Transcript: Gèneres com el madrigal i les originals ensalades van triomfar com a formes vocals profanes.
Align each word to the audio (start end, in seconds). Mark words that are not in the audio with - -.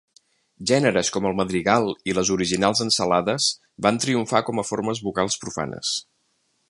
Gèneres 0.69 1.11
com 1.17 1.27
el 1.29 1.35
madrigal 1.39 1.85
i 2.11 2.15
les 2.19 2.31
originals 2.37 2.81
ensalades 2.87 3.51
van 3.87 4.01
triomfar 4.07 4.43
com 4.49 4.63
a 4.63 4.67
formes 4.71 5.03
vocals 5.11 5.39
profanes. 5.45 5.93